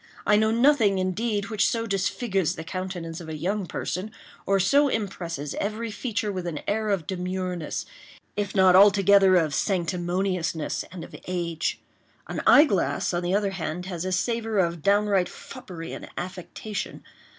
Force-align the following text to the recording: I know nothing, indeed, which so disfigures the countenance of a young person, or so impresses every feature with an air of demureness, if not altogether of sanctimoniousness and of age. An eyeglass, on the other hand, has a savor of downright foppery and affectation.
I 0.25 0.35
know 0.35 0.49
nothing, 0.49 0.97
indeed, 0.97 1.51
which 1.51 1.67
so 1.69 1.85
disfigures 1.85 2.55
the 2.55 2.63
countenance 2.63 3.21
of 3.21 3.29
a 3.29 3.37
young 3.37 3.67
person, 3.67 4.09
or 4.47 4.59
so 4.59 4.87
impresses 4.87 5.53
every 5.61 5.91
feature 5.91 6.31
with 6.31 6.47
an 6.47 6.61
air 6.67 6.89
of 6.89 7.05
demureness, 7.05 7.85
if 8.35 8.55
not 8.55 8.75
altogether 8.75 9.35
of 9.35 9.53
sanctimoniousness 9.53 10.85
and 10.91 11.03
of 11.03 11.15
age. 11.27 11.81
An 12.27 12.41
eyeglass, 12.47 13.13
on 13.13 13.21
the 13.21 13.35
other 13.35 13.51
hand, 13.51 13.85
has 13.85 14.03
a 14.03 14.11
savor 14.11 14.57
of 14.57 14.81
downright 14.81 15.29
foppery 15.29 15.93
and 15.93 16.09
affectation. 16.17 17.03